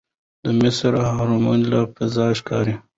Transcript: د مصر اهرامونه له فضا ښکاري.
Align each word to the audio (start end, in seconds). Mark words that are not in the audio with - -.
د 0.43 0.45
مصر 0.61 0.91
اهرامونه 1.05 1.65
له 1.71 1.79
فضا 1.93 2.25
ښکاري. 2.39 2.75